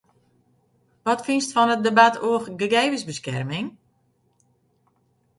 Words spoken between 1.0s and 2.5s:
Wat fynst fan it debat oer